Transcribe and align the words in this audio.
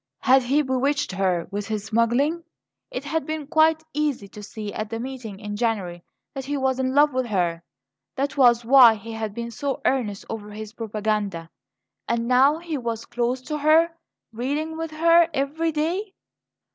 Had 0.21 0.41
he 0.41 0.63
bewitched 0.63 1.11
her 1.11 1.47
with 1.51 1.67
his 1.67 1.85
smuggling? 1.85 2.43
It 2.89 3.03
had 3.05 3.27
been 3.27 3.45
quite 3.45 3.83
easy 3.93 4.27
to 4.29 4.41
see 4.41 4.73
at 4.73 4.89
the 4.89 4.99
meeting 4.99 5.39
in 5.39 5.55
January 5.55 6.03
that 6.33 6.45
he 6.45 6.57
was 6.57 6.79
in 6.79 6.95
love 6.95 7.13
with 7.13 7.27
her; 7.27 7.61
that 8.15 8.35
was 8.35 8.65
why 8.65 8.95
he 8.95 9.11
had 9.11 9.35
been 9.35 9.51
so 9.51 9.79
earnest 9.85 10.25
over 10.27 10.49
his 10.49 10.73
propaganda. 10.73 11.51
And 12.07 12.27
now 12.27 12.57
he 12.57 12.79
was 12.79 13.05
close 13.05 13.41
to 13.43 13.59
her 13.59 13.91
reading 14.33 14.75
with 14.75 14.89
her 14.89 15.29
every 15.35 15.71
day. 15.71 16.15